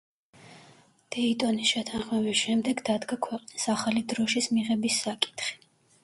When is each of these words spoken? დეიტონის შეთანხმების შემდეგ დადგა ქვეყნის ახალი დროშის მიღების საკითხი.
დეიტონის 1.15 1.73
შეთანხმების 1.73 2.39
შემდეგ 2.39 2.81
დადგა 2.89 3.17
ქვეყნის 3.25 3.67
ახალი 3.73 4.03
დროშის 4.13 4.47
მიღების 4.55 4.97
საკითხი. 5.05 5.55